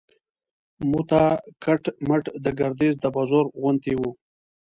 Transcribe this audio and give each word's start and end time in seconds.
موته 0.89 1.23
کټ 1.63 1.83
مټ 2.07 2.23
د 2.43 2.45
ګردیز 2.59 2.93
د 2.99 3.05
بازار 3.15 3.45
غوندې 3.59 3.93
و. 3.99 4.01